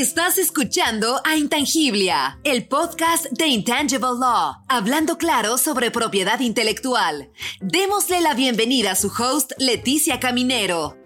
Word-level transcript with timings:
Estás 0.00 0.38
escuchando 0.38 1.20
a 1.26 1.36
Intangiblia, 1.36 2.40
el 2.42 2.66
podcast 2.66 3.26
de 3.32 3.48
Intangible 3.48 4.18
Law, 4.18 4.54
hablando 4.66 5.18
claro 5.18 5.58
sobre 5.58 5.90
propiedad 5.90 6.40
intelectual. 6.40 7.30
Démosle 7.60 8.22
la 8.22 8.32
bienvenida 8.32 8.92
a 8.92 8.94
su 8.94 9.08
host, 9.08 9.52
Leticia 9.58 10.18
Caminero. 10.18 10.96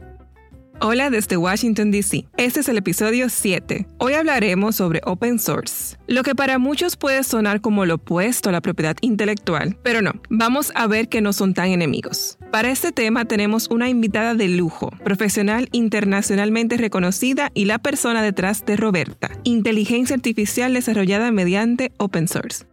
Hola 0.80 1.08
desde 1.08 1.36
Washington, 1.36 1.92
D.C. 1.92 2.26
Este 2.36 2.60
es 2.60 2.68
el 2.68 2.76
episodio 2.76 3.28
7. 3.28 3.86
Hoy 3.98 4.14
hablaremos 4.14 4.76
sobre 4.76 5.00
open 5.04 5.38
source, 5.38 5.96
lo 6.08 6.24
que 6.24 6.34
para 6.34 6.58
muchos 6.58 6.96
puede 6.96 7.22
sonar 7.22 7.60
como 7.60 7.86
lo 7.86 7.94
opuesto 7.94 8.48
a 8.48 8.52
la 8.52 8.60
propiedad 8.60 8.96
intelectual, 9.00 9.78
pero 9.82 10.02
no, 10.02 10.12
vamos 10.30 10.72
a 10.74 10.88
ver 10.88 11.08
que 11.08 11.20
no 11.20 11.32
son 11.32 11.54
tan 11.54 11.68
enemigos. 11.68 12.38
Para 12.50 12.70
este 12.70 12.90
tema 12.90 13.24
tenemos 13.24 13.68
una 13.70 13.88
invitada 13.88 14.34
de 14.34 14.48
lujo, 14.48 14.90
profesional 15.04 15.68
internacionalmente 15.70 16.76
reconocida 16.76 17.50
y 17.54 17.66
la 17.66 17.78
persona 17.78 18.22
detrás 18.22 18.66
de 18.66 18.76
Roberta, 18.76 19.30
inteligencia 19.44 20.16
artificial 20.16 20.74
desarrollada 20.74 21.30
mediante 21.30 21.92
open 21.98 22.26
source. 22.26 22.64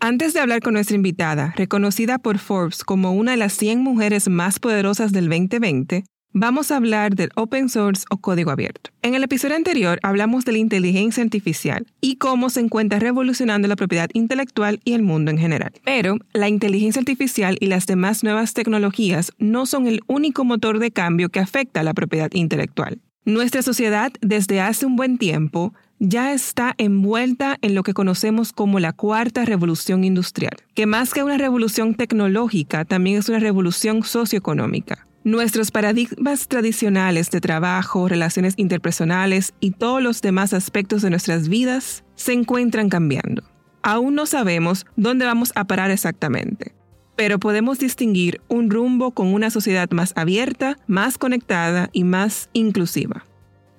Antes 0.00 0.32
de 0.32 0.38
hablar 0.38 0.60
con 0.60 0.74
nuestra 0.74 0.94
invitada, 0.94 1.52
reconocida 1.56 2.18
por 2.18 2.38
Forbes 2.38 2.84
como 2.84 3.14
una 3.14 3.32
de 3.32 3.36
las 3.36 3.52
100 3.54 3.80
mujeres 3.82 4.28
más 4.28 4.60
poderosas 4.60 5.10
del 5.10 5.28
2020, 5.28 6.04
vamos 6.32 6.70
a 6.70 6.76
hablar 6.76 7.16
del 7.16 7.30
open 7.34 7.68
source 7.68 8.04
o 8.08 8.18
código 8.18 8.52
abierto. 8.52 8.90
En 9.02 9.16
el 9.16 9.24
episodio 9.24 9.56
anterior 9.56 9.98
hablamos 10.04 10.44
de 10.44 10.52
la 10.52 10.58
inteligencia 10.58 11.24
artificial 11.24 11.84
y 12.00 12.14
cómo 12.14 12.48
se 12.48 12.60
encuentra 12.60 13.00
revolucionando 13.00 13.66
la 13.66 13.74
propiedad 13.74 14.08
intelectual 14.12 14.80
y 14.84 14.92
el 14.92 15.02
mundo 15.02 15.32
en 15.32 15.38
general. 15.38 15.72
Pero 15.84 16.18
la 16.32 16.48
inteligencia 16.48 17.00
artificial 17.00 17.56
y 17.58 17.66
las 17.66 17.86
demás 17.86 18.22
nuevas 18.22 18.54
tecnologías 18.54 19.32
no 19.38 19.66
son 19.66 19.88
el 19.88 20.02
único 20.06 20.44
motor 20.44 20.78
de 20.78 20.92
cambio 20.92 21.28
que 21.28 21.40
afecta 21.40 21.80
a 21.80 21.82
la 21.82 21.92
propiedad 21.92 22.30
intelectual. 22.34 23.00
Nuestra 23.24 23.62
sociedad 23.62 24.12
desde 24.20 24.60
hace 24.60 24.86
un 24.86 24.94
buen 24.94 25.18
tiempo 25.18 25.74
ya 25.98 26.32
está 26.32 26.74
envuelta 26.78 27.58
en 27.62 27.74
lo 27.74 27.82
que 27.82 27.94
conocemos 27.94 28.52
como 28.52 28.80
la 28.80 28.92
cuarta 28.92 29.44
revolución 29.44 30.04
industrial, 30.04 30.56
que 30.74 30.86
más 30.86 31.12
que 31.12 31.22
una 31.22 31.38
revolución 31.38 31.94
tecnológica, 31.94 32.84
también 32.84 33.18
es 33.18 33.28
una 33.28 33.40
revolución 33.40 34.02
socioeconómica. 34.02 35.06
Nuestros 35.24 35.70
paradigmas 35.70 36.48
tradicionales 36.48 37.30
de 37.30 37.40
trabajo, 37.40 38.08
relaciones 38.08 38.54
interpersonales 38.56 39.52
y 39.60 39.72
todos 39.72 40.02
los 40.02 40.22
demás 40.22 40.54
aspectos 40.54 41.02
de 41.02 41.10
nuestras 41.10 41.48
vidas 41.48 42.04
se 42.14 42.32
encuentran 42.32 42.88
cambiando. 42.88 43.42
Aún 43.82 44.14
no 44.14 44.26
sabemos 44.26 44.86
dónde 44.96 45.26
vamos 45.26 45.52
a 45.54 45.66
parar 45.66 45.90
exactamente, 45.90 46.74
pero 47.16 47.38
podemos 47.38 47.78
distinguir 47.78 48.40
un 48.48 48.70
rumbo 48.70 49.10
con 49.10 49.34
una 49.34 49.50
sociedad 49.50 49.90
más 49.90 50.12
abierta, 50.16 50.78
más 50.86 51.18
conectada 51.18 51.90
y 51.92 52.04
más 52.04 52.48
inclusiva. 52.52 53.24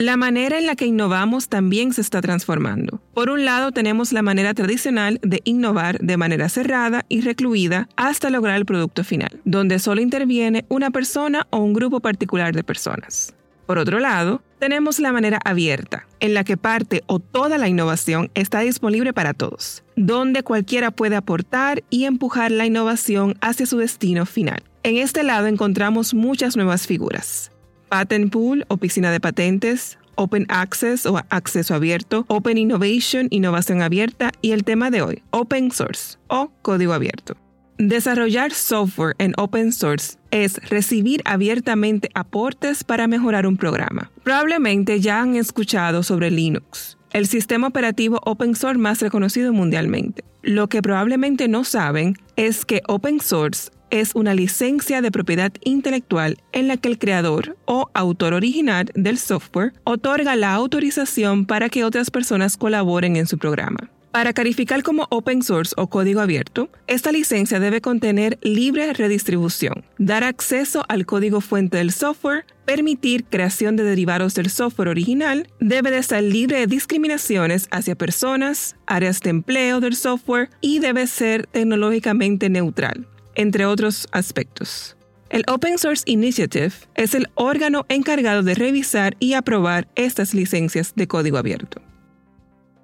La 0.02 0.16
manera 0.16 0.58
en 0.58 0.66
la 0.66 0.78
que 0.78 0.86
innovamos 0.86 1.50
también 1.50 1.92
se 1.92 2.00
está 2.00 2.22
transformando. 2.22 3.02
Por 3.14 3.30
un 3.30 3.44
lado 3.44 3.74
tenemos 3.74 4.14
la 4.14 4.22
manera 4.22 4.54
tradicional 4.54 5.20
de 5.24 5.42
innovar 5.44 6.00
de 6.00 6.16
manera 6.16 6.48
cerrada 6.48 7.06
y 7.10 7.20
recluida 7.20 7.90
hasta 7.98 8.30
lograr 8.30 8.56
el 8.56 8.66
producto 8.66 9.04
final, 9.04 9.42
donde 9.44 9.78
solo 9.78 10.00
interviene 10.00 10.64
una 10.70 10.90
persona 10.90 11.48
o 11.50 11.58
un 11.58 11.74
grupo 11.74 12.00
particular 12.00 12.56
de 12.56 12.64
personas. 12.64 13.36
Por 13.66 13.78
otro 13.78 14.00
lado, 14.00 14.42
tenemos 14.58 15.00
la 15.00 15.12
manera 15.12 15.38
abierta, 15.44 16.08
en 16.22 16.34
la 16.34 16.46
que 16.46 16.56
parte 16.56 17.04
o 17.08 17.20
toda 17.20 17.58
la 17.58 17.68
innovación 17.68 18.32
está 18.36 18.62
disponible 18.62 19.12
para 19.12 19.34
todos, 19.34 19.84
donde 19.98 20.44
cualquiera 20.44 20.92
puede 20.92 21.18
aportar 21.18 21.84
y 21.90 22.06
empujar 22.06 22.52
la 22.52 22.66
innovación 22.66 23.36
hacia 23.42 23.66
su 23.66 23.80
destino 23.80 24.26
final. 24.26 24.64
En 24.84 24.96
este 24.96 25.24
lado 25.24 25.48
encontramos 25.48 26.14
muchas 26.14 26.56
nuevas 26.56 26.88
figuras. 26.88 27.52
Patent 27.90 28.32
Pool 28.32 28.66
o 28.68 28.78
piscina 28.78 29.12
de 29.12 29.20
patentes, 29.20 29.98
Open 30.16 30.46
Access 30.50 31.06
o 31.06 31.18
acceso 31.30 31.74
abierto, 31.76 32.26
Open 32.28 32.58
Innovation, 32.58 33.28
innovación 33.32 33.82
abierta 33.82 34.32
y 34.42 34.52
el 34.52 34.64
tema 34.64 34.92
de 34.92 35.02
hoy, 35.02 35.24
Open 35.32 35.72
Source 35.72 36.18
o 36.28 36.52
código 36.62 36.94
abierto. 36.94 37.36
Desarrollar 37.80 38.52
software 38.52 39.16
en 39.20 39.34
open 39.38 39.72
source 39.72 40.18
es 40.32 40.58
recibir 40.70 41.22
abiertamente 41.24 42.10
aportes 42.14 42.84
para 42.84 43.08
mejorar 43.08 43.48
un 43.48 43.56
programa. 43.56 44.12
Probablemente 44.26 45.00
ya 45.00 45.22
han 45.22 45.38
escuchado 45.38 46.04
sobre 46.04 46.30
Linux, 46.30 46.98
el 47.12 47.28
sistema 47.28 47.68
operativo 47.68 48.20
open 48.26 48.56
source 48.56 48.78
más 48.78 49.02
reconocido 49.02 49.54
mundialmente. 49.54 50.24
Lo 50.42 50.68
que 50.70 50.82
probablemente 50.82 51.48
no 51.48 51.64
saben 51.64 52.16
es 52.36 52.66
que 52.66 52.82
open 52.88 53.20
source 53.20 53.72
es 53.90 54.14
una 54.16 54.34
licencia 54.34 55.02
de 55.02 55.12
propiedad 55.12 55.52
intelectual 55.64 56.38
en 56.52 56.68
la 56.68 56.78
que 56.78 56.90
el 56.90 57.00
creador 57.00 57.58
o 57.66 57.90
autor 57.94 58.34
original 58.34 58.90
del 58.94 59.18
software 59.18 59.74
otorga 59.84 60.36
la 60.36 60.54
autorización 60.54 61.46
para 61.46 61.70
que 61.70 61.84
otras 61.84 62.12
personas 62.12 62.58
colaboren 62.58 63.16
en 63.16 63.26
su 63.26 63.38
programa. 63.38 63.90
Para 64.12 64.34
calificar 64.34 64.82
como 64.82 65.06
open 65.12 65.44
source 65.44 65.74
o 65.78 65.88
código 65.88 66.20
abierto, 66.20 66.70
esta 66.88 67.12
licencia 67.12 67.60
debe 67.60 67.80
contener 67.80 68.40
libre 68.42 68.92
redistribución, 68.94 69.86
dar 70.00 70.24
acceso 70.24 70.84
al 70.90 71.06
código 71.06 71.42
fuente 71.42 71.78
del 71.78 71.92
software, 71.92 72.46
permitir 72.70 73.26
creación 73.26 73.78
de 73.78 73.84
derivados 73.84 74.36
del 74.36 74.52
software 74.52 74.90
original, 74.90 75.48
debe 75.60 75.90
de 75.90 76.04
ser 76.04 76.22
libre 76.22 76.60
de 76.60 76.68
discriminaciones 76.68 77.68
hacia 77.72 77.96
personas, 77.96 78.76
áreas 78.86 79.22
de 79.22 79.32
empleo 79.32 79.80
del 79.80 79.96
software 79.96 80.52
y 80.62 80.78
debe 80.78 81.08
ser 81.08 81.48
tecnológicamente 81.48 82.48
neutral 82.48 83.08
entre 83.34 83.66
otros 83.66 84.08
aspectos. 84.12 84.96
El 85.32 85.46
Open 85.48 85.80
Source 85.80 86.04
Initiative 86.06 86.74
es 86.94 87.16
el 87.16 87.28
órgano 87.34 87.88
encargado 87.90 88.44
de 88.44 88.54
revisar 88.54 89.18
y 89.20 89.34
aprobar 89.34 89.88
estas 89.96 90.36
licencias 90.36 90.94
de 90.96 91.08
código 91.08 91.40
abierto. 91.40 91.82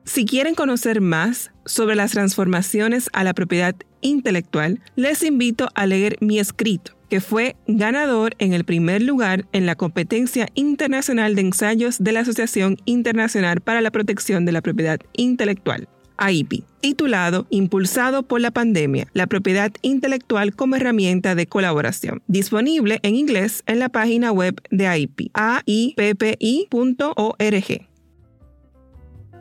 Si 0.06 0.26
quieren 0.26 0.54
conocer 0.54 1.02
más 1.02 1.52
sobre 1.66 1.96
las 1.96 2.12
transformaciones 2.12 3.10
a 3.12 3.24
la 3.24 3.34
propiedad 3.34 3.76
intelectual, 4.02 4.80
les 4.96 5.24
invito 5.24 5.68
a 5.74 5.88
leer 5.88 6.18
mi 6.22 6.38
escrito, 6.38 6.96
que 7.10 7.22
fue 7.22 7.56
ganador 7.68 8.36
en 8.38 8.54
el 8.54 8.66
primer 8.66 9.02
lugar 9.02 9.46
en 9.52 9.66
la 9.66 9.76
competencia 9.76 10.48
internacional 10.54 11.34
de 11.34 11.42
ensayos 11.42 11.98
de 12.00 12.12
la 12.12 12.20
Asociación 12.20 12.78
Internacional 12.86 13.62
para 13.62 13.82
la 13.82 13.90
Protección 13.90 14.46
de 14.46 14.52
la 14.52 14.62
Propiedad 14.62 15.00
Intelectual. 15.14 15.90
AIP, 16.18 16.64
titulado 16.82 17.46
Impulsado 17.50 18.24
por 18.24 18.40
la 18.40 18.52
pandemia, 18.52 19.08
la 19.14 19.28
propiedad 19.28 19.72
intelectual 19.82 20.56
como 20.56 20.76
herramienta 20.76 21.36
de 21.36 21.48
colaboración, 21.48 22.22
disponible 22.28 23.00
en 23.02 23.16
inglés 23.16 23.64
en 23.66 23.80
la 23.80 23.90
página 23.90 24.32
web 24.32 24.62
de 24.70 24.88
AIP, 24.88 25.32
aippi.org. 25.34 25.96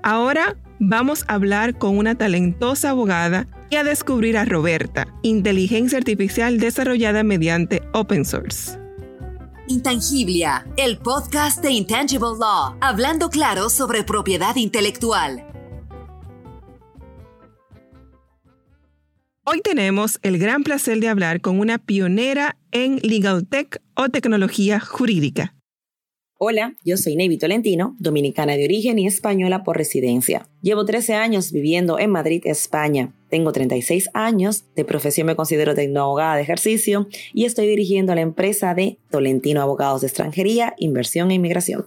Ahora 0.07 0.59
vamos 0.81 1.25
a 1.29 1.33
hablar 1.33 1.79
con 1.79 1.97
una 1.97 2.15
talentosa 2.15 2.91
abogada 2.91 3.49
y 3.71 3.77
a 3.77 3.85
descubrir 3.85 4.37
a 4.37 4.45
Roberta, 4.45 5.07
inteligencia 5.23 5.97
artificial 5.97 6.61
desarrollada 6.61 7.25
mediante 7.25 7.81
open 7.95 8.27
source. 8.27 8.79
Intangiblia, 9.67 10.67
el 10.77 10.99
podcast 10.99 11.63
de 11.63 11.71
Intangible 11.71 12.37
Law, 12.39 12.77
hablando 12.83 13.31
claro 13.31 13.71
sobre 13.71 14.05
propiedad 14.05 14.55
intelectual. 14.57 15.47
Hoy 19.47 19.63
tenemos 19.63 20.19
el 20.21 20.37
gran 20.37 20.65
placer 20.65 21.01
de 21.01 21.09
hablar 21.09 21.41
con 21.41 21.59
una 21.59 21.79
pionera 21.79 22.59
en 22.73 22.99
legal 23.03 23.49
tech 23.49 23.81
o 23.95 24.11
tecnología 24.11 24.81
jurídica. 24.81 25.55
Hola, 26.37 26.75
yo 26.85 26.97
soy 26.97 27.15
Navy 27.15 27.39
Tolentino, 27.39 27.95
dominicana 28.01 28.57
de 28.57 28.65
origen 28.65 28.99
y 28.99 29.07
española 29.07 29.63
por 29.63 29.77
residencia. 29.77 30.49
Llevo 30.63 30.85
13 30.85 31.15
años 31.15 31.53
viviendo 31.53 31.97
en 32.01 32.11
Madrid, 32.11 32.43
España. 32.45 33.15
Tengo 33.31 33.53
36 33.53 34.11
años, 34.15 34.65
de 34.75 34.85
profesión 34.85 35.29
me 35.29 35.37
considero 35.37 35.77
tecnoabogada 35.77 36.35
de 36.35 36.43
ejercicio 36.43 37.07
y 37.33 37.45
estoy 37.45 37.69
dirigiendo 37.69 38.17
la 38.17 38.23
empresa 38.23 38.75
de 38.75 38.99
Tolentino 39.11 39.63
Abogados 39.63 40.01
de 40.01 40.09
Extranjería, 40.09 40.75
Inversión 40.77 41.31
e 41.31 41.35
Inmigración. 41.35 41.87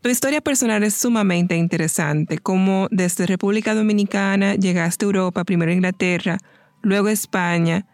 Tu 0.00 0.08
historia 0.10 0.40
personal 0.40 0.84
es 0.84 0.94
sumamente 0.94 1.56
interesante, 1.56 2.38
como 2.38 2.86
desde 2.92 3.26
República 3.26 3.74
Dominicana 3.74 4.54
llegaste 4.54 5.04
a 5.04 5.06
Europa, 5.06 5.42
primero 5.42 5.72
a 5.72 5.74
Inglaterra, 5.74 6.38
luego 6.82 7.08
España, 7.08 7.86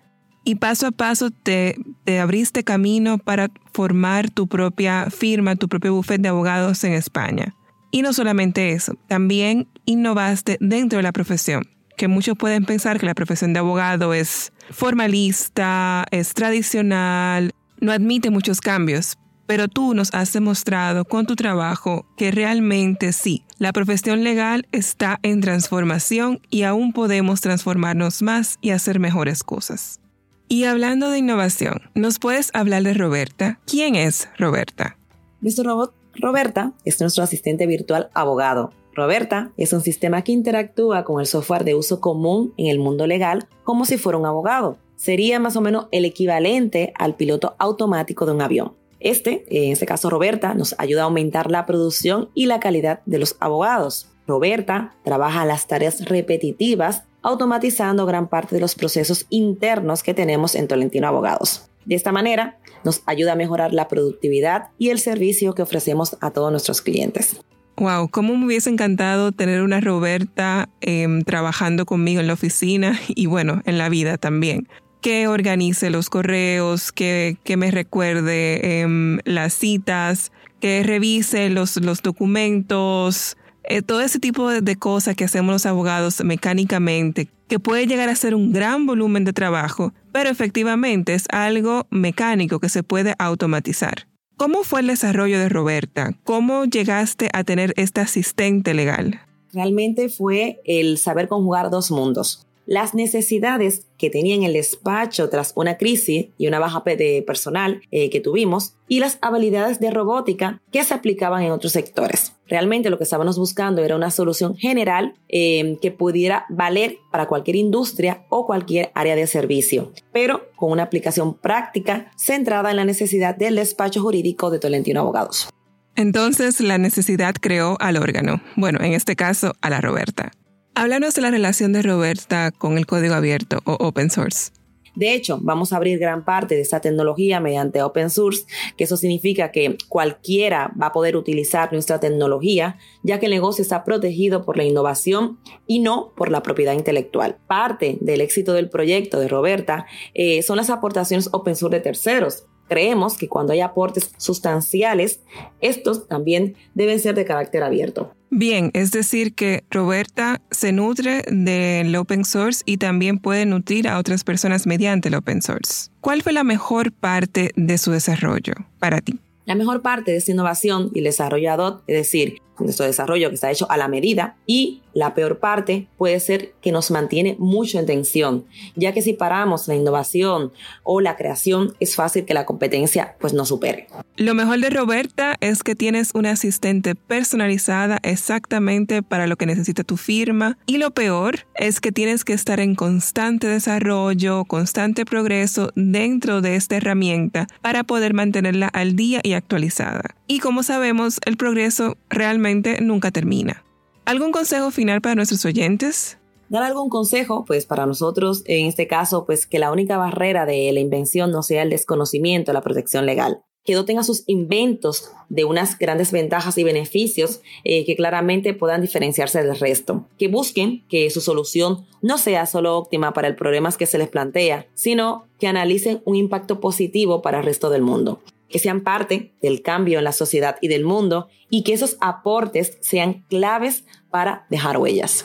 y 0.49 0.55
paso 0.55 0.87
a 0.87 0.93
paso 0.93 1.31
te, 1.31 1.77
te, 2.05 2.21
abriste 2.21 2.65
camino 2.65 3.19
para 3.19 3.51
formar 3.75 4.31
tu 4.31 4.47
propia 4.47 5.11
firma, 5.11 5.57
tu 5.57 5.69
propio 5.69 5.93
bufete 5.93 6.23
de 6.23 6.29
abogados 6.29 6.83
en 6.85 6.95
España. 6.95 7.55
Y 7.91 8.01
no 8.01 8.15
solamente 8.15 8.73
eso, 8.73 8.95
también 9.09 9.69
innovaste 9.85 10.57
dentro 10.59 10.97
de 10.97 11.03
la 11.03 11.13
profesión, 11.13 11.65
que 11.99 12.09
muchos 12.09 12.39
pueden 12.39 12.65
pensar 12.65 12.99
que 12.99 13.05
la 13.05 13.13
profesión 13.13 13.53
de 13.53 13.59
abogado 13.59 14.15
es 14.15 14.55
formalista, 14.71 16.07
es 16.13 16.33
tradicional, 16.33 17.53
no 17.83 17.93
admite 17.93 18.31
muchos 18.31 18.63
cambios, 18.63 19.19
pero 19.47 19.69
tú 19.69 19.93
nos 19.93 20.15
has 20.15 20.33
demostrado 20.33 21.05
con 21.05 21.27
tu 21.27 21.37
trabajo 21.37 22.07
que 22.17 22.31
realmente 22.31 23.13
sí, 23.13 23.45
la 23.59 23.75
profesión 23.75 24.25
legal 24.25 24.67
está 24.73 25.21
en 25.23 25.43
transformación 25.43 26.41
y 26.49 26.63
aún 26.63 26.95
podemos 26.95 27.43
transformarnos 27.43 28.23
más 28.23 28.57
y 28.63 28.71
hacer 28.71 28.99
mejores 28.99 29.43
cosas. 29.43 30.01
Y 30.51 30.65
hablando 30.65 31.11
de 31.11 31.19
innovación, 31.19 31.83
¿nos 31.95 32.19
puedes 32.19 32.51
hablar 32.55 32.83
de 32.83 32.95
Roberta? 32.95 33.61
¿Quién 33.67 33.97
es 33.97 34.31
Roberta? 34.39 34.97
Nuestro 35.43 35.65
robot 35.65 35.95
Roberta 36.15 36.73
es 36.87 36.99
nuestro 37.03 37.23
asistente 37.23 37.67
virtual 37.67 38.09
abogado. 38.15 38.73
Roberta 38.95 39.53
es 39.59 39.75
un 39.75 39.83
sistema 39.83 40.25
que 40.25 40.33
interactúa 40.33 41.05
con 41.05 41.21
el 41.21 41.27
software 41.27 41.65
de 41.65 41.75
uso 41.75 42.01
común 42.01 42.55
en 42.57 42.69
el 42.69 42.79
mundo 42.79 43.07
legal 43.07 43.47
como 43.63 43.85
si 43.85 43.99
fuera 43.99 44.17
un 44.17 44.25
abogado. 44.25 44.79
Sería 44.97 45.39
más 45.39 45.55
o 45.57 45.61
menos 45.61 45.89
el 45.93 46.07
equivalente 46.07 46.95
al 46.99 47.15
piloto 47.15 47.55
automático 47.59 48.25
de 48.25 48.33
un 48.33 48.41
avión. 48.41 48.73
Este, 49.01 49.45
en 49.51 49.73
este 49.73 49.85
caso 49.85 50.09
Roberta, 50.09 50.55
nos 50.55 50.75
ayuda 50.79 51.03
a 51.03 51.05
aumentar 51.05 51.51
la 51.51 51.67
producción 51.67 52.31
y 52.33 52.47
la 52.47 52.59
calidad 52.59 53.01
de 53.05 53.19
los 53.19 53.37
abogados. 53.39 54.09
Roberta 54.27 54.95
trabaja 55.05 55.45
las 55.45 55.67
tareas 55.67 56.07
repetitivas, 56.07 57.05
automatizando 57.29 58.07
gran 58.07 58.29
parte 58.29 58.55
de 58.55 58.61
los 58.63 58.75
procesos 58.75 59.27
internos 59.29 60.03
que 60.03 60.15
tenemos 60.15 60.55
en 60.55 60.67
Tolentino 60.67 61.07
Abogados. 61.07 61.69
De 61.85 61.95
esta 61.95 62.11
manera, 62.11 62.59
nos 62.85 63.03
ayuda 63.05 63.33
a 63.33 63.37
mejorar 63.37 63.75
la 63.75 63.87
productividad 63.87 64.69
y 64.79 64.89
el 64.89 64.99
servicio 64.99 65.55
que 65.55 65.61
ofrecemos 65.61 66.17
a 66.23 66.31
todos 66.31 66.51
nuestros 66.51 66.81
clientes. 66.81 67.39
Wow, 67.77 68.09
cómo 68.09 68.35
me 68.37 68.47
hubiese 68.47 68.71
encantado 68.71 69.31
tener 69.33 69.63
una 69.63 69.81
Roberta 69.81 70.71
em, 70.81 71.23
trabajando 71.23 71.85
conmigo 71.85 72.21
en 72.21 72.29
la 72.29 72.33
oficina 72.33 72.99
y 73.09 73.27
bueno, 73.27 73.61
en 73.67 73.77
la 73.77 73.91
vida 73.91 74.17
también. 74.17 74.67
Que 75.03 75.29
organice 75.29 75.91
los 75.91 76.09
correos, 76.09 76.93
que, 76.93 77.37
que 77.45 77.59
me 77.59 77.71
recuerde 77.71 78.81
em, 78.81 79.19
las 79.25 79.53
citas, 79.53 80.33
que 80.61 80.83
revise 80.83 81.51
los, 81.51 81.77
los 81.77 82.01
documentos, 82.01 83.37
eh, 83.69 83.83
todo 83.83 84.01
ese 84.01 84.19
tipo 84.19 84.51
de, 84.51 84.61
de 84.61 84.77
cosas 84.77 85.15
que 85.15 85.25
hacemos 85.25 85.53
los 85.53 85.67
abogados 85.67 86.25
mecánicamente, 86.25 87.29
que 87.49 87.61
puede 87.61 87.87
llegar 87.87 88.09
a 88.09 88.17
ser 88.17 88.35
un 88.35 88.53
gran 88.53 88.87
volumen 88.87 89.25
de 89.25 89.33
trabajo, 89.33 89.93
pero 90.11 90.31
efectivamente 90.31 91.15
es 91.15 91.27
algo 91.31 91.87
mecánico 91.91 92.59
que 92.61 92.69
se 92.69 92.83
puede 92.83 93.15
automatizar. 93.19 94.09
¿Cómo 94.37 94.63
fue 94.63 94.81
el 94.81 94.87
desarrollo 94.87 95.39
de 95.39 95.49
Roberta? 95.49 96.17
¿Cómo 96.25 96.65
llegaste 96.65 97.29
a 97.33 97.45
tener 97.45 97.75
este 97.77 98.01
asistente 98.01 98.73
legal? 98.73 99.21
Realmente 99.53 100.09
fue 100.09 100.61
el 100.65 100.99
saber 100.99 101.29
conjugar 101.29 101.71
dos 101.71 101.91
mundos 101.91 102.48
las 102.69 102.95
necesidades 102.95 103.87
que 103.97 104.11
tenía 104.11 104.35
en 104.35 104.43
el 104.43 104.53
despacho 104.53 105.31
tras 105.31 105.53
una 105.57 105.79
crisis 105.79 106.27
y 106.37 106.47
una 106.49 106.59
baja 106.59 106.83
de 106.85 107.25
personal 107.27 107.81
eh, 107.91 108.11
que 108.11 108.21
tuvimos 108.21 108.75
y 108.89 109.01
las 109.01 109.19
habilidades 109.23 109.81
de 109.81 109.91
robótica 109.91 110.61
que 110.71 110.85
se 110.85 110.93
aplicaban 110.93 111.43
en 111.43 111.51
otros 111.51 111.73
sectores. 111.73 112.35
Realmente 112.47 112.91
lo 112.91 112.99
que 112.99 113.05
estábamos 113.05 113.39
buscando 113.39 113.83
era 113.83 113.97
una 113.97 114.11
solución 114.11 114.55
general 114.55 115.15
eh, 115.31 115.79
que 115.81 115.91
pudiera 115.91 116.45
valer 116.51 116.99
para 117.11 117.27
cualquier 117.27 117.57
industria 117.57 118.27
o 118.29 118.47
cualquier 118.47 118.91
área 118.95 119.17
de 119.17 119.27
servicio, 119.27 119.93
pero 120.13 120.51
con 120.55 120.71
una 120.71 120.83
aplicación 120.83 121.39
práctica 121.39 122.13
centrada 122.19 122.71
en 122.71 122.77
la 122.77 122.85
necesidad 122.85 123.35
del 123.35 123.57
despacho 123.57 124.03
jurídico 124.03 124.51
de 124.51 124.59
Tolentino 124.59 125.01
Abogados. 125.01 125.49
Entonces 125.97 126.61
la 126.61 126.77
necesidad 126.77 127.35
creó 127.41 127.79
al 127.81 127.97
órgano, 127.97 128.43
bueno, 128.57 128.79
en 128.83 128.93
este 128.93 129.17
caso 129.17 129.55
a 129.63 129.71
la 129.71 129.81
Roberta. 129.81 130.33
Háblanos 130.79 131.17
de 131.17 131.23
la 131.23 131.33
relación 131.33 131.73
de 131.73 131.83
Roberta 131.83 132.53
con 132.53 132.79
el 132.79 132.87
código 132.87 133.15
abierto 133.15 133.59
o 133.65 133.73
open 133.81 134.11
source. 134.11 134.53
De 134.95 135.13
hecho, 135.13 135.41
vamos 135.43 135.73
a 135.73 135.77
abrir 135.77 135.99
gran 135.99 136.25
parte 136.25 136.55
de 136.55 136.61
esta 136.61 136.79
tecnología 136.81 137.41
mediante 137.41 137.83
open 137.83 138.11
source, 138.11 138.45
que 138.77 138.85
eso 138.85 138.97
significa 138.97 139.51
que 139.51 139.77
cualquiera 139.89 140.73
va 140.81 140.87
a 140.87 140.93
poder 140.93 141.17
utilizar 141.17 141.73
nuestra 141.73 141.99
tecnología, 141.99 142.79
ya 143.03 143.19
que 143.19 143.27
el 143.27 143.33
negocio 143.33 143.63
está 143.63 143.83
protegido 143.83 144.45
por 144.45 144.57
la 144.57 144.63
innovación 144.63 145.41
y 145.67 145.81
no 145.81 146.13
por 146.17 146.31
la 146.31 146.45
propiedad 146.45 146.75
intelectual. 146.75 147.39
Parte 147.49 147.99
del 148.01 148.21
éxito 148.21 148.53
del 148.53 148.71
proyecto 148.71 149.19
de 149.19 149.27
Roberta 149.27 149.85
eh, 150.15 150.45
son 150.45 150.59
las 150.59 150.71
aportaciones 150.71 151.29
open 151.33 151.57
source 151.57 151.77
de 151.77 151.83
terceros. 151.83 152.45
Creemos 152.69 153.17
que 153.17 153.29
cuando 153.29 153.53
hay 153.53 153.61
aportes 153.61 154.11
sustanciales, 154.19 155.21
estos 155.61 156.07
también 156.09 156.57
deben 156.75 157.01
ser 157.01 157.15
de 157.15 157.25
carácter 157.25 157.63
abierto. 157.63 158.13
Bien, 158.31 158.71
es 158.75 158.91
decir 158.91 159.35
que 159.35 159.65
Roberta 159.71 160.43
se 160.51 160.73
nutre 160.73 161.23
del 161.31 161.97
open 161.97 162.25
source 162.25 162.63
y 162.67 162.77
también 162.77 163.19
puede 163.19 163.47
nutrir 163.47 163.89
a 163.89 163.99
otras 163.99 164.23
personas 164.23 164.67
mediante 164.67 165.09
el 165.09 165.15
open 165.15 165.41
source. 165.41 165.91
¿Cuál 166.03 166.23
fue 166.23 166.33
la 166.33 166.45
mejor 166.45 166.93
parte 166.93 167.53
de 167.57 167.79
su 167.79 167.91
desarrollo 167.91 168.53
para 168.79 169.01
ti? 169.01 169.19
La 169.47 169.55
mejor 169.55 169.81
parte 169.81 170.11
de 170.11 170.19
esta 170.19 170.31
innovación 170.31 170.91
y 170.95 170.99
el 170.99 171.05
desarrollo 171.05 171.51
ad 171.51 171.75
es 171.87 171.97
decir, 171.97 172.43
nuestro 172.65 172.87
desarrollo 172.87 173.29
que 173.29 173.35
está 173.35 173.51
hecho 173.51 173.71
a 173.71 173.77
la 173.77 173.89
medida 173.89 174.37
y 174.47 174.83
la 174.99 175.15
peor 175.15 175.39
parte 175.39 175.87
puede 175.97 176.19
ser 176.19 176.55
que 176.61 176.73
nos 176.73 176.91
mantiene 176.91 177.37
mucho 177.39 177.79
en 177.79 177.87
tensión, 177.87 178.45
ya 178.75 178.93
que 178.93 179.03
si 179.03 179.13
paramos 179.13 179.69
la 179.69 179.77
innovación 179.77 180.53
o 180.83 181.01
la 181.01 181.17
creación 181.17 181.75
es 181.79 181.95
fácil 181.95 182.25
que 182.25 182.35
la 182.35 182.47
competencia 182.47 183.15
pues 183.21 183.33
nos 183.33 183.49
supere. 183.49 183.87
Lo 184.17 184.35
mejor 184.35 184.59
de 184.59 184.71
Roberta 184.71 185.37
es 185.41 185.63
que 185.63 185.77
tienes 185.77 186.11
una 186.15 186.33
asistente 186.33 186.97
personalizada 186.97 187.99
exactamente 188.03 189.03
para 189.03 189.29
lo 189.29 189.37
que 189.37 189.47
necesita 189.47 189.85
tu 189.85 189.97
firma 189.97 190.59
y 190.67 190.79
lo 190.79 190.91
peor 190.91 191.47
es 191.55 191.81
que 191.81 191.93
tienes 191.93 192.25
que 192.25 192.33
estar 192.33 192.59
en 192.59 192.75
constante 192.75 193.47
desarrollo, 193.47 194.45
constante 194.47 195.05
progreso 195.05 195.71
dentro 195.77 196.41
de 196.41 196.57
esta 196.57 196.77
herramienta 196.77 197.47
para 197.63 197.85
poder 197.85 198.15
mantenerla 198.15 198.67
al 198.67 198.97
día 198.97 199.21
y 199.23 199.35
actualizada. 199.35 200.17
Y 200.27 200.41
como 200.41 200.63
sabemos, 200.63 201.21
el 201.25 201.37
progreso 201.37 201.97
realmente 202.11 202.48
nunca 202.81 203.11
termina. 203.11 203.65
¿Algún 204.05 204.33
consejo 204.33 204.71
final 204.71 205.03
para 205.03 205.15
nuestros 205.15 205.45
oyentes? 205.45 206.19
Dar 206.49 206.63
algún 206.63 206.89
consejo, 206.89 207.45
pues 207.47 207.67
para 207.67 207.85
nosotros, 207.85 208.43
en 208.47 208.67
este 208.67 208.87
caso, 208.87 209.27
pues 209.27 209.47
que 209.47 209.59
la 209.59 209.71
única 209.71 209.99
barrera 209.99 210.47
de 210.47 210.73
la 210.73 210.81
invención 210.81 211.31
no 211.31 211.43
sea 211.43 211.63
el 211.63 211.71
desconocimiento, 211.71 212.55
la 212.55 212.63
protección 212.63 213.05
legal. 213.05 213.43
Que 213.65 213.75
no 213.75 213.85
tenga 213.85 214.03
sus 214.03 214.25
inventos 214.27 215.11
de 215.29 215.45
unas 215.45 215.79
grandes 215.79 216.11
ventajas 216.11 216.57
y 216.57 216.65
beneficios 216.65 217.43
eh, 217.65 217.85
que 217.85 217.97
claramente 217.97 218.55
puedan 218.55 218.81
diferenciarse 218.81 219.43
del 219.43 219.59
resto. 219.59 220.07
Que 220.19 220.29
busquen 220.29 220.87
que 220.89 221.11
su 221.11 221.21
solución 221.21 221.85
no 222.01 222.17
sea 222.17 222.47
solo 222.47 222.79
óptima 222.79 223.13
para 223.13 223.29
el 223.29 223.37
problema 223.37 223.71
que 223.73 223.85
se 223.85 223.99
les 223.99 224.09
plantea, 224.09 224.67
sino 224.73 225.27
que 225.39 225.49
analicen 225.49 226.01
un 226.07 226.17
impacto 226.17 226.61
positivo 226.61 227.21
para 227.21 227.41
el 227.41 227.45
resto 227.45 227.69
del 227.69 227.83
mundo 227.83 228.23
que 228.49 228.59
sean 228.59 228.83
parte 228.83 229.35
del 229.43 229.63
cambio 229.63 229.99
en 229.99 230.05
la 230.05 230.13
sociedad 230.13 230.57
y 230.61 230.69
del 230.69 230.85
mundo 230.85 231.29
y 231.51 231.65
que 231.65 231.73
esos 231.73 231.97
aportes 232.01 232.79
sean 232.81 233.25
claves 233.29 233.85
para 234.11 234.47
dejar 234.51 234.79
huellas. 234.79 235.25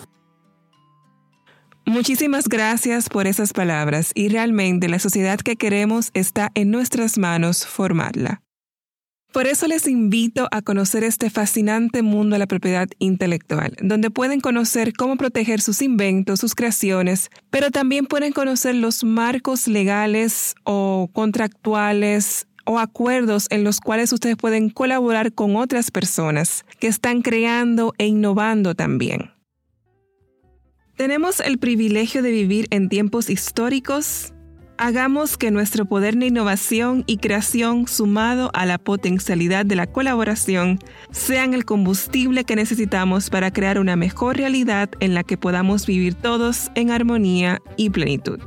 Muchísimas 1.86 2.48
gracias 2.48 3.10
por 3.10 3.28
esas 3.28 3.52
palabras 3.52 4.12
y 4.16 4.30
realmente 4.30 4.88
la 4.88 5.00
sociedad 5.00 5.40
que 5.40 5.58
queremos 5.58 6.12
está 6.14 6.50
en 6.56 6.72
nuestras 6.72 7.18
manos 7.18 7.66
formarla. 7.66 8.42
Por 9.34 9.48
eso 9.48 9.68
les 9.68 9.88
invito 9.88 10.48
a 10.52 10.62
conocer 10.62 11.04
este 11.04 11.32
fascinante 11.32 12.04
mundo 12.04 12.36
de 12.36 12.40
la 12.40 12.46
propiedad 12.46 12.88
intelectual, 13.00 13.76
donde 13.82 14.12
pueden 14.12 14.40
conocer 14.40 14.94
cómo 14.94 15.18
proteger 15.18 15.60
sus 15.60 15.82
inventos, 15.82 16.40
sus 16.40 16.54
creaciones, 16.54 17.32
pero 17.50 17.72
también 17.72 18.06
pueden 18.06 18.32
conocer 18.32 18.76
los 18.76 19.04
marcos 19.04 19.68
legales 19.68 20.54
o 20.66 21.10
contractuales 21.14 22.48
o 22.66 22.80
acuerdos 22.80 23.48
en 23.50 23.64
los 23.64 23.80
cuales 23.80 24.14
ustedes 24.14 24.38
pueden 24.38 24.70
colaborar 24.70 25.34
con 25.34 25.56
otras 25.56 25.92
personas 25.92 26.66
que 26.80 26.88
están 26.88 27.22
creando 27.22 27.94
e 27.98 28.08
innovando 28.08 28.76
también. 28.76 29.32
Tenemos 30.96 31.40
el 31.40 31.58
privilegio 31.58 32.22
de 32.22 32.32
vivir 32.32 32.68
en 32.70 32.88
tiempos 32.88 33.30
históricos. 33.30 34.32
Hagamos 34.78 35.38
que 35.38 35.50
nuestro 35.50 35.86
poder 35.86 36.16
de 36.16 36.28
innovación 36.28 37.04
y 37.08 37.18
creación 37.18 37.88
sumado 37.88 38.52
a 38.54 38.66
la 38.66 38.78
potencialidad 38.78 39.66
de 39.66 39.76
la 39.76 39.88
colaboración 39.88 40.80
sean 41.12 41.54
el 41.54 41.66
combustible 41.66 42.44
que 42.44 42.56
necesitamos 42.56 43.30
para 43.30 43.52
crear 43.52 43.80
una 43.80 43.96
mejor 43.96 44.38
realidad 44.38 44.90
en 45.00 45.14
la 45.14 45.24
que 45.24 45.38
podamos 45.38 45.88
vivir 45.88 46.14
todos 46.14 46.72
en 46.76 46.92
armonía 46.92 47.60
y 47.76 47.90
plenitud. 47.90 48.40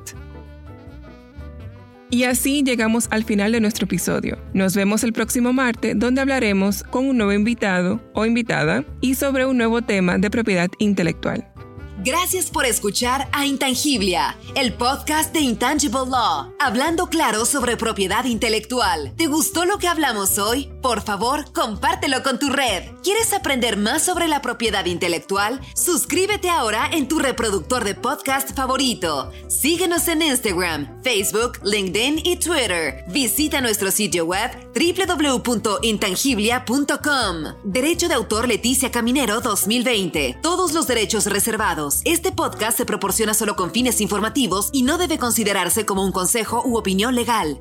Y 2.11 2.25
así 2.25 2.63
llegamos 2.63 3.09
al 3.11 3.25
final 3.25 3.53
de 3.53 3.61
nuestro 3.61 3.87
episodio. 3.87 4.39
Nos 4.55 4.77
vemos 4.77 5.03
el 5.03 5.13
próximo 5.13 5.53
martes 5.53 5.99
donde 5.99 6.21
hablaremos 6.21 6.85
con 6.85 7.07
un 7.07 7.17
nuevo 7.17 7.33
invitado 7.33 8.01
o 8.15 8.25
invitada 8.27 8.85
y 9.01 9.17
sobre 9.17 9.45
un 9.45 9.57
nuevo 9.57 9.83
tema 9.83 10.19
de 10.19 10.31
propiedad 10.31 10.71
intelectual. 10.79 11.56
Gracias 11.99 12.50
por 12.50 12.67
escuchar 12.67 13.26
a 13.33 13.47
Intangiblia, 13.47 14.37
el 14.55 14.75
podcast 14.75 15.33
de 15.33 15.41
Intangible 15.41 16.05
Law, 16.11 16.53
hablando 16.61 17.07
claro 17.07 17.47
sobre 17.47 17.79
propiedad 17.79 18.26
intelectual. 18.26 19.15
¿Te 19.17 19.29
gustó 19.29 19.65
lo 19.65 19.79
que 19.79 19.88
hablamos 19.88 20.37
hoy? 20.37 20.71
Por 20.83 21.00
favor, 21.00 21.50
compártelo 21.53 22.23
con 22.23 22.38
tu 22.38 22.50
red. 22.50 22.83
¿Quieres 23.03 23.33
aprender 23.33 23.79
más 23.79 24.05
sobre 24.05 24.29
la 24.29 24.43
propiedad 24.43 24.85
intelectual? 24.85 25.59
Suscríbete 25.75 26.50
ahora 26.50 26.87
en 26.93 27.09
tu 27.09 27.19
reproductor 27.19 27.83
de 27.83 27.95
podcast 27.95 28.55
favorito. 28.55 29.33
Síguenos 29.49 30.07
en 30.09 30.21
Instagram, 30.21 31.03
Facebook, 31.03 31.61
LinkedIn 31.65 32.21
y 32.25 32.37
Twitter. 32.37 33.07
Visita 33.09 33.62
nuestro 33.62 33.91
sitio 33.91 34.26
web 34.26 34.50
www.intangiblia.com. 34.75 37.37
Derecho 37.65 38.09
de 38.09 38.15
autor 38.15 38.49
Leticia 38.49 38.91
Caminero 38.91 39.41
2020. 39.41 40.41
Todos 40.43 40.75
los 40.75 40.87
derechos 40.87 41.25
reservados. 41.25 41.87
Este 42.05 42.33
podcast 42.33 42.76
se 42.76 42.85
proporciona 42.85 43.35
solo 43.35 43.57
con 43.57 43.71
fines 43.71 44.00
informativos 44.00 44.71
y 44.73 44.83
no 44.83 44.99
debe 44.99 45.19
considerarse 45.19 45.87
como 45.87 46.05
un 46.05 46.12
consejo 46.12 46.62
u 46.65 46.76
opinión 46.76 47.15
legal. 47.15 47.59